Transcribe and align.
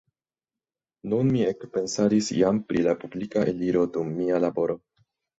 Nun 1.09 1.27
mi 1.35 1.43
ekpensadis 1.49 2.29
jam 2.37 2.61
pri 2.71 2.81
la 2.87 2.95
publika 3.03 3.43
eliro 3.51 3.83
kun 3.99 4.09
mia 4.15 4.41
laboro. 4.47 4.77